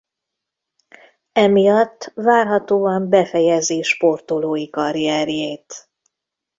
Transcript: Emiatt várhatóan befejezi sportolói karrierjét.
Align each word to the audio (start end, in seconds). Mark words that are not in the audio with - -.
Emiatt 1.33 2.11
várhatóan 2.15 3.09
befejezi 3.09 3.81
sportolói 3.81 4.69
karrierjét. 4.69 5.89